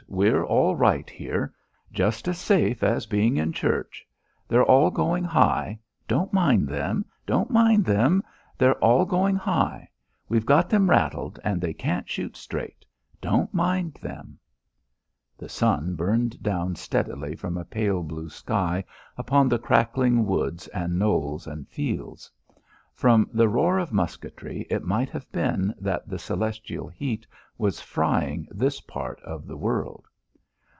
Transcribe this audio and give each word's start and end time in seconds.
We're 0.13 0.43
all 0.43 0.75
right 0.75 1.09
here. 1.09 1.53
Just 1.93 2.27
as 2.27 2.37
safe 2.37 2.83
as 2.83 3.05
being 3.05 3.37
in 3.37 3.53
church.... 3.53 4.05
They're 4.45 4.61
all 4.65 4.91
going 4.91 5.23
high. 5.23 5.79
Don't 6.05 6.33
mind 6.33 6.67
them.... 6.67 7.05
Don't 7.25 7.49
mind 7.49 7.85
them.... 7.85 8.21
They're 8.57 8.77
all 8.79 9.05
going 9.05 9.37
high. 9.37 9.87
We've 10.27 10.45
got 10.45 10.69
them 10.69 10.89
rattled 10.89 11.39
and 11.45 11.61
they 11.61 11.73
can't 11.73 12.09
shoot 12.09 12.35
straight. 12.35 12.83
Don't 13.21 13.53
mind 13.53 13.99
them." 14.01 14.37
The 15.37 15.47
sun 15.49 15.95
burned 15.95 16.43
down 16.43 16.75
steadily 16.75 17.33
from 17.37 17.55
a 17.55 17.63
pale 17.63 18.03
blue 18.03 18.29
sky 18.29 18.83
upon 19.17 19.47
the 19.47 19.59
crackling 19.59 20.25
woods 20.25 20.67
and 20.67 20.99
knolls 20.99 21.47
and 21.47 21.69
fields. 21.69 22.29
From 22.93 23.29
the 23.33 23.47
roar 23.49 23.79
of 23.79 23.93
musketry 23.93 24.67
it 24.69 24.83
might 24.83 25.09
have 25.09 25.31
been 25.31 25.73
that 25.79 26.07
the 26.07 26.19
celestial 26.19 26.89
heat 26.89 27.25
was 27.57 27.79
frying 27.81 28.47
this 28.51 28.81
part 28.81 29.19
of 29.21 29.47
the 29.47 29.57
world. 29.57 30.05